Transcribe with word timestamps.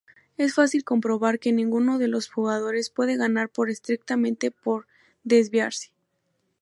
Es 0.35 0.55
fácil 0.55 0.83
comprobar 0.83 1.37
que 1.37 1.51
ninguno 1.53 1.99
de 1.99 2.07
los 2.07 2.27
jugadores 2.27 2.89
puede 2.89 3.17
ganar 3.17 3.49
por 3.49 3.69
estrictamente 3.69 4.49
por 4.49 4.87
desviarse. 5.23 5.91